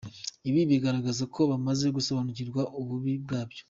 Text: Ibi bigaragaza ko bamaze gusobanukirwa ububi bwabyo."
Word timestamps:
Ibi 0.49 0.61
bigaragaza 0.71 1.23
ko 1.33 1.41
bamaze 1.51 1.85
gusobanukirwa 1.95 2.61
ububi 2.79 3.13
bwabyo." 3.23 3.59